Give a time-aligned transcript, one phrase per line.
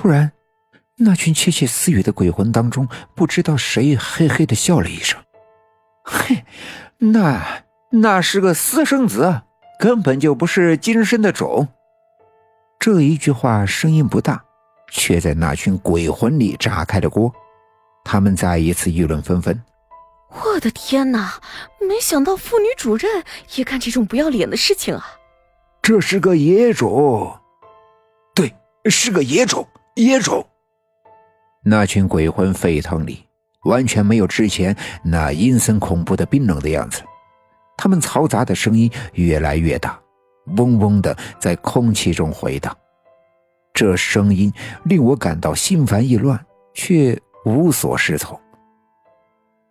[0.00, 0.32] 突然，
[0.96, 5.20] 那群窃窃私语的鬼魂当中，不知道谁嘿嘿的笑了一声
[6.02, 6.42] ：“嘿，
[6.96, 9.42] 那那是个私生子，
[9.78, 11.68] 根本就不是今生的种。”
[12.80, 14.42] 这一句话声音不大，
[14.90, 17.30] 却在那群鬼魂里炸开了锅。
[18.02, 19.62] 他们再一次议论纷纷。
[20.30, 21.34] 我的天哪！
[21.86, 23.22] 没想到妇女主任
[23.54, 25.04] 也干这种不要脸的事情啊！
[25.82, 27.38] 这是个野种，
[28.34, 28.54] 对，
[28.86, 29.68] 是个野种，
[30.04, 30.46] 野种。
[31.64, 33.26] 那群鬼魂沸腾里，
[33.64, 37.02] 完全没有之前那阴森恐怖的冰冷的样子。
[37.76, 39.98] 他们嘈杂的声音越来越大。
[40.56, 42.76] 嗡嗡的在空气中回荡，
[43.72, 44.52] 这声音
[44.84, 46.44] 令我感到心烦意乱，
[46.74, 48.40] 却无所适从。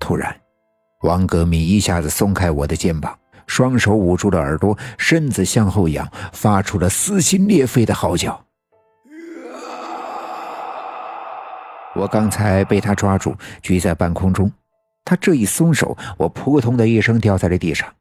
[0.00, 0.34] 突然，
[1.02, 8.43] 王革命一下子松开我的肩膀，双手捂住了耳朵，身子向后仰，发出了撕心裂肺的嚎叫。
[11.94, 14.50] 我刚才被他抓住，举在半空中，
[15.04, 17.92] 他这一松手，我扑通的一声掉在了地上。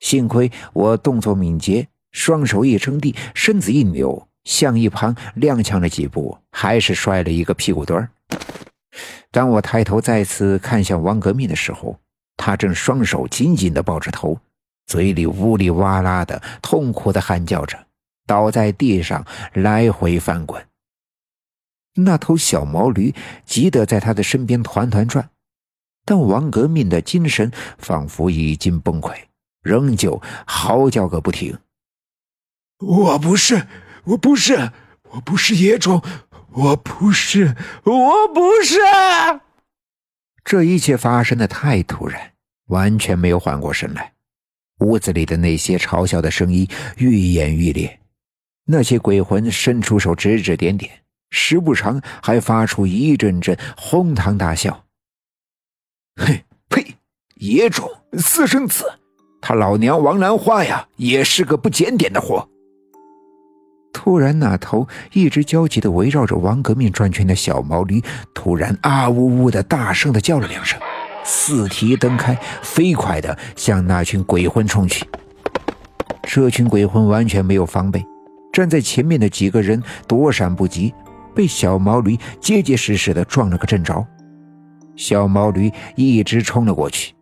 [0.00, 1.88] 幸亏我动作敏捷。
[2.12, 8.08] 双手一撑地，身子一扭，向一旁踉跄了几步，还是摔了一个屁股墩儿。
[9.32, 11.98] 当我抬头再次看向王革命的时候，
[12.36, 14.38] 他正双手紧紧地抱着头，
[14.86, 17.76] 嘴里呜里哇啦的痛苦地喊叫着，
[18.28, 20.64] 倒在地上来回翻滚。
[21.96, 23.14] 那头小毛驴
[23.46, 25.30] 急得在他的身边团团转，
[26.04, 29.14] 但王革命的精神仿佛已经崩溃，
[29.62, 31.56] 仍旧嚎叫个不停。
[32.80, 33.66] 我不是，
[34.04, 34.72] 我不是，
[35.10, 36.02] 我不是野种，
[36.50, 38.78] 我不是，我不是。
[40.44, 42.32] 这一切发生的太突然，
[42.66, 44.12] 完全没有缓过神来。
[44.80, 48.00] 屋子里的那些嘲笑的声音愈演愈烈，
[48.66, 51.03] 那些鬼魂伸出手指指点点，
[51.34, 54.84] 时不常还发出一阵阵哄堂大笑。
[56.14, 56.94] 嘿，呸！
[57.34, 58.84] 野种，私生子，
[59.42, 62.48] 他老娘王兰花呀，也是个不检点的货。
[63.92, 68.00] 突然，那头一直焦急地围绕着王革命转圈的小毛驴，
[68.32, 70.78] 突然啊呜呜的大声地叫了两声，
[71.24, 75.04] 四蹄蹬开，飞快地向那群鬼魂冲去。
[76.22, 78.04] 这群鬼魂完全没有防备，
[78.52, 80.94] 站在前面的几个人躲闪不及，
[81.34, 84.06] 被小毛驴结结实实地撞了个正着。
[84.96, 87.12] 小毛驴一直冲了过去，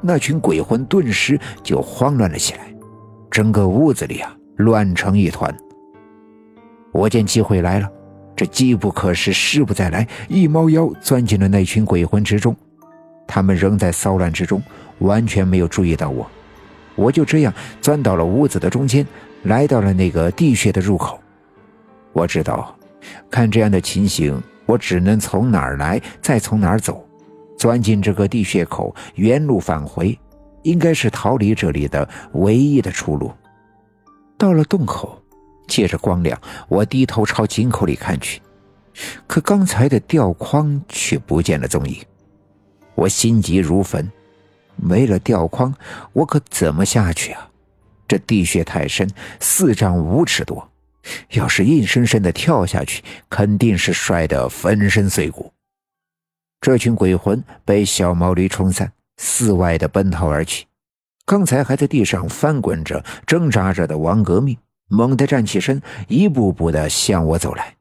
[0.00, 2.74] 那群鬼魂顿时就慌乱了起来，
[3.30, 5.54] 整个屋子里啊乱成一团。
[6.92, 7.88] 我见机会来了，
[8.36, 12.54] 这机不可失，失不再来，一猫腰钻进了那群鬼魂之中。
[13.26, 14.62] 他们仍在骚乱之中，
[14.98, 16.30] 完全没有注意到我。
[16.94, 19.06] 我就这样钻到了屋子的中间，
[19.44, 21.18] 来到了那个地穴的入口。
[22.12, 22.76] 我知道，
[23.30, 27.06] 看这样的情形，我只能从哪儿来，再从哪儿走。
[27.58, 30.18] 钻进这个地穴口，原路返回，
[30.62, 33.32] 应该是逃离这里的唯一的出路。
[34.36, 35.18] 到了洞口。
[35.68, 38.42] 借着光亮，我低头朝井口里看去，
[39.26, 41.96] 可刚才的吊筐却不见了踪影。
[42.94, 44.10] 我心急如焚，
[44.76, 45.72] 没了吊筐，
[46.12, 47.48] 我可怎么下去啊？
[48.06, 49.08] 这地穴太深，
[49.40, 50.68] 四丈五尺多，
[51.30, 55.52] 要是硬生生的跳下去，肯定是摔得粉身碎骨。
[56.60, 60.66] 这群鬼魂被小毛驴冲散，四外的奔逃而去。
[61.24, 64.56] 刚才还在地上翻滚着、挣扎着的王革命。
[64.88, 67.76] 猛地站起身，一步步的向我走来。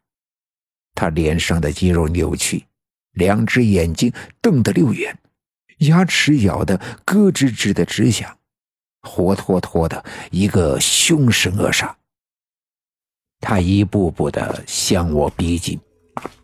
[0.95, 2.63] 他脸上的肌肉扭曲，
[3.11, 5.19] 两只眼睛瞪得溜圆，
[5.79, 8.37] 牙齿咬得咯吱吱的直响，
[9.01, 11.93] 活脱脱的一个凶神恶煞。
[13.41, 15.77] 他一步步的向我逼近，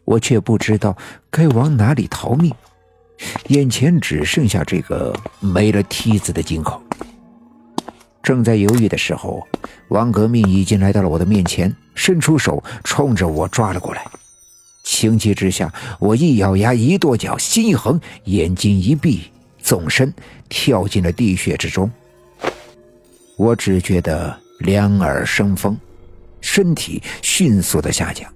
[0.03, 0.97] 我却不知道
[1.29, 2.51] 该往哪里逃命。
[3.47, 6.81] 眼前只剩下这个没了梯子的井口。
[8.21, 9.47] 正在犹豫的时候，
[9.87, 14.05] 王革命已经来到了我的面前，伸出手冲着我抓了过来。
[14.83, 20.13] 情急之下，我一咬牙，一跺脚，心一横，眼睛一闭，纵身
[20.50, 21.89] 跳进了地穴之中。
[23.38, 25.77] 我只觉得两耳生风，
[26.42, 28.31] 身体迅速的下降。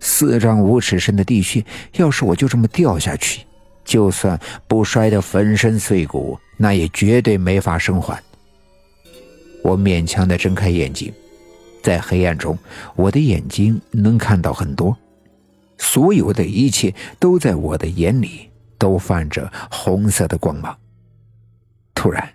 [0.00, 1.64] 四丈五尺深的地穴，
[1.96, 3.46] 要是我就这么掉下去，
[3.84, 4.38] 就算
[4.68, 8.22] 不摔得粉身碎骨，那也绝对没法生还。
[9.62, 11.10] 我勉强的睁开眼睛，
[11.82, 12.58] 在黑暗中，
[12.96, 14.94] 我的眼睛能看到很多，
[15.78, 20.76] 所有的一切都在我的眼里都泛着红色的光芒。
[21.94, 22.28] 突然，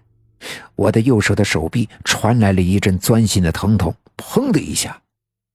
[0.76, 5.02] 我的右手的手臂传来了一阵钻心的疼痛，砰的一下，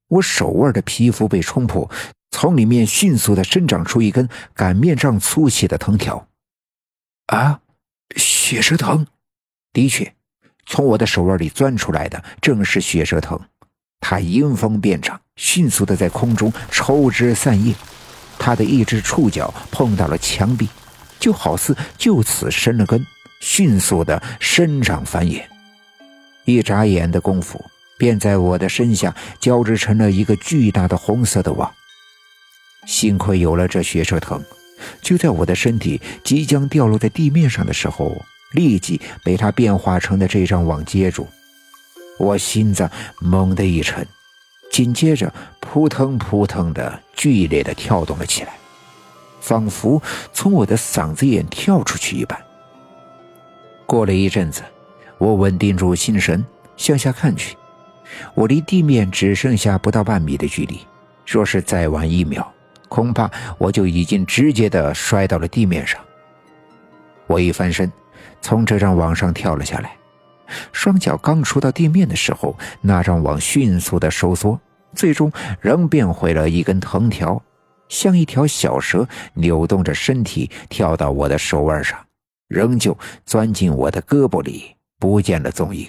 [0.08, 1.88] 我手腕的皮肤被冲破，
[2.30, 6.26] 从里面迅速的生长出一根擀面杖粗细的藤条。
[7.26, 7.60] 啊，
[8.16, 9.06] 血蛇藤！
[9.72, 10.14] 的确，
[10.66, 13.40] 从我的手腕里钻出来的正是血蛇藤。
[14.00, 17.74] 它迎风变长，迅速的在空中抽枝散叶。
[18.38, 20.68] 它的一只触角碰到了墙壁，
[21.18, 23.06] 就好似就此生了根，
[23.40, 25.42] 迅速的生长繁衍。
[26.44, 27.64] 一眨眼的功夫，
[27.98, 31.72] 便在我的身下交织成了一个巨大的红色的网。
[32.86, 34.42] 幸亏有了这血蛇藤，
[35.00, 38.14] 就在我的身体即将掉落在地面上的时候，
[38.52, 41.26] 立即被它变化成的这张网接住。
[42.18, 44.06] 我心脏猛地一沉，
[44.70, 48.54] 紧接着扑腾扑腾的剧烈的跳动了起来，
[49.40, 50.00] 仿佛
[50.32, 52.38] 从我的嗓子眼跳出去一般。
[53.86, 54.62] 过了一阵子，
[55.18, 56.44] 我稳定住心神，
[56.76, 57.56] 向下看去，
[58.34, 60.80] 我离地面只剩下不到半米的距离，
[61.26, 62.50] 若是再晚一秒。
[62.86, 63.28] 恐怕
[63.58, 66.00] 我就已经直接的摔到了地面上。
[67.26, 67.90] 我一翻身，
[68.40, 69.96] 从这张网上跳了下来，
[70.70, 74.60] 双脚刚触到地面的时候，那张网迅速的收缩，
[74.94, 77.42] 最终仍变回了一根藤条，
[77.88, 81.98] 像一条小蛇扭动着身体跳到我的手腕上，
[82.46, 85.88] 仍旧钻进我的胳膊里，不见了踪影。